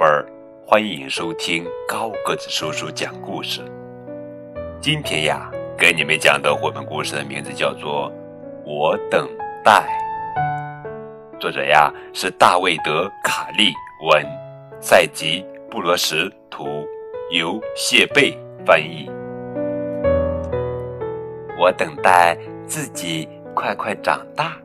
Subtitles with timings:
[0.00, 0.24] 贝儿，
[0.66, 3.60] 欢迎收听高个子叔叔讲故事。
[4.80, 8.10] 今天呀，给你们讲的绘本故事的名字叫做
[8.64, 9.28] 《我等
[9.62, 9.84] 待》，
[11.38, 13.74] 作者呀是大卫·德·卡利
[14.08, 14.24] 文，
[14.80, 16.64] 赛吉·布罗什图，
[17.30, 19.06] 由谢贝翻译。
[21.58, 22.34] 我等待
[22.66, 24.56] 自己快快长大，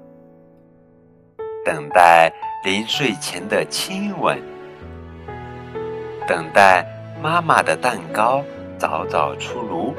[1.65, 2.31] 等待
[2.63, 4.41] 临睡前的亲吻。
[6.27, 6.84] 等待
[7.21, 8.43] 妈妈的蛋糕
[8.79, 9.93] 早早出炉，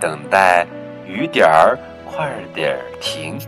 [0.00, 0.66] 等待
[1.06, 3.38] 雨点儿快点儿停，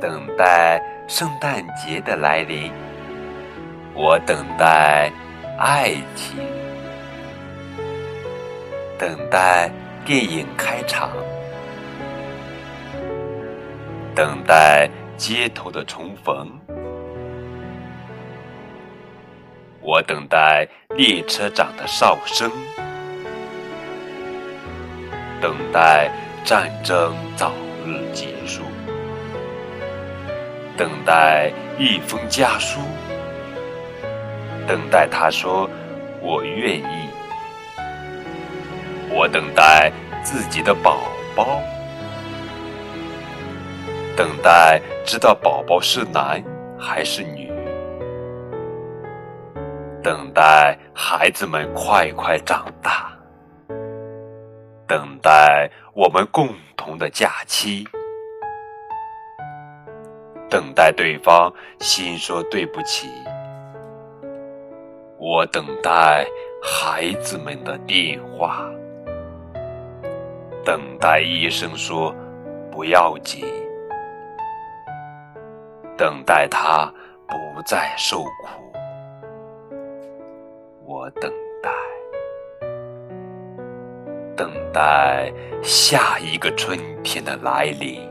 [0.00, 2.72] 等待圣诞节的来临。
[3.94, 5.12] 我等待
[5.58, 6.38] 爱情，
[8.98, 9.70] 等待
[10.04, 11.10] 电影开场，
[14.14, 16.48] 等待街头的重逢。
[19.90, 22.48] 我等待列车长的哨声，
[25.40, 26.08] 等待
[26.44, 27.50] 战争早
[27.84, 28.62] 日结束，
[30.76, 32.78] 等待一封家书，
[34.64, 35.68] 等待他说
[36.22, 37.10] “我愿意”。
[39.10, 39.90] 我等待
[40.22, 41.00] 自己的宝
[41.34, 41.60] 宝，
[44.16, 46.40] 等待知道宝宝是男
[46.78, 47.49] 还是女。
[50.02, 53.12] 等待孩子们快快长大，
[54.86, 57.86] 等待我们共同的假期，
[60.48, 63.10] 等待对方先说对不起。
[65.18, 66.26] 我等待
[66.62, 68.64] 孩子们的电话，
[70.64, 72.14] 等待医生说
[72.72, 73.44] 不要紧，
[75.94, 76.90] 等待他
[77.28, 78.69] 不再受苦。
[80.92, 81.70] 我等待，
[84.36, 88.10] 等待下一个春天的来临。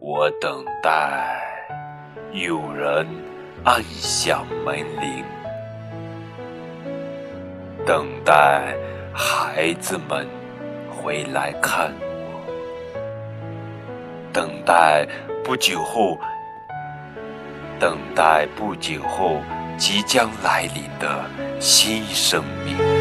[0.00, 1.40] 我等待
[2.32, 3.06] 有人
[3.62, 5.24] 按响门铃，
[7.86, 8.74] 等待
[9.14, 10.26] 孩子们
[10.90, 12.40] 回来看我，
[14.32, 15.06] 等待
[15.44, 16.18] 不久后，
[17.78, 19.40] 等待不久后。
[19.80, 21.24] 即将来临的
[21.58, 22.99] 新生命。